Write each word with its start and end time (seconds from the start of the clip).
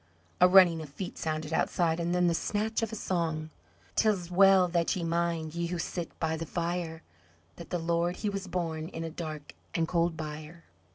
A 0.39 0.47
running 0.47 0.81
of 0.81 0.89
feet 0.89 1.19
sounded 1.19 1.53
outside, 1.53 1.99
and 1.99 2.11
then 2.15 2.25
the 2.25 2.33
snatch 2.33 2.81
of 2.81 2.91
a 2.91 2.95
song 2.95 3.51
"'Tis 3.95 4.31
well 4.31 4.67
that 4.67 4.95
ye 4.95 5.03
mind 5.03 5.53
ye 5.53 5.67
who 5.67 5.77
sit 5.77 6.19
by 6.19 6.35
the 6.35 6.47
fire 6.47 7.03
That 7.57 7.69
the 7.69 7.77
Lord 7.77 8.15
he 8.15 8.27
was 8.27 8.47
born 8.47 8.87
in 8.87 9.03
a 9.03 9.11
dark 9.11 9.53
and 9.75 9.87
cold 9.87 10.17
byre. 10.17 10.63